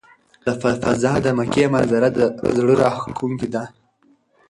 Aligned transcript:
له 0.45 0.51
فضا 0.61 1.13
د 1.25 1.27
مکې 1.37 1.65
منظره 1.73 2.09
د 2.17 2.19
زړه 2.57 2.73
راښکونکې 2.81 3.47
ده. 3.53 3.63